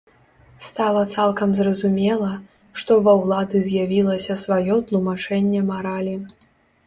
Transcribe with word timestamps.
Стала 0.67 1.01
цалкам 1.15 1.49
зразумела, 1.59 2.29
што 2.83 2.97
ва 3.07 3.13
ўлады 3.21 3.57
з'явілася 3.67 4.39
сваё 4.45 4.75
тлумачэнне 4.87 5.61
маралі. 5.71 6.15